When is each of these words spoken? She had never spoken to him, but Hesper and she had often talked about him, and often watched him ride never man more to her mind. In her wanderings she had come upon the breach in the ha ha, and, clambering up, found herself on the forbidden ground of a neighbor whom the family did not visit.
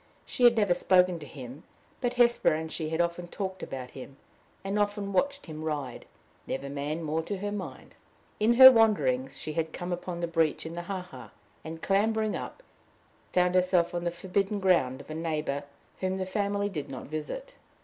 She 0.25 0.45
had 0.45 0.57
never 0.57 0.73
spoken 0.73 1.19
to 1.19 1.27
him, 1.27 1.61
but 2.01 2.13
Hesper 2.15 2.51
and 2.55 2.71
she 2.71 2.89
had 2.89 2.99
often 2.99 3.27
talked 3.27 3.61
about 3.61 3.91
him, 3.91 4.17
and 4.63 4.79
often 4.79 5.13
watched 5.13 5.45
him 5.45 5.63
ride 5.63 6.07
never 6.47 6.71
man 6.71 7.03
more 7.03 7.21
to 7.21 7.37
her 7.37 7.51
mind. 7.51 7.93
In 8.39 8.55
her 8.55 8.71
wanderings 8.71 9.37
she 9.37 9.53
had 9.53 9.73
come 9.73 9.91
upon 9.93 10.19
the 10.19 10.27
breach 10.27 10.65
in 10.65 10.73
the 10.73 10.81
ha 10.81 11.01
ha, 11.01 11.29
and, 11.63 11.83
clambering 11.83 12.35
up, 12.35 12.63
found 13.31 13.53
herself 13.53 13.93
on 13.93 14.03
the 14.03 14.09
forbidden 14.09 14.59
ground 14.59 15.01
of 15.01 15.11
a 15.11 15.13
neighbor 15.13 15.65
whom 15.99 16.17
the 16.17 16.25
family 16.25 16.67
did 16.67 16.89
not 16.89 17.05
visit. 17.05 17.53